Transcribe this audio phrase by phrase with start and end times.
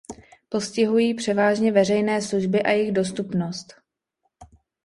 [0.49, 3.75] Postihují převážně veřejné služby a jejich dostupnost.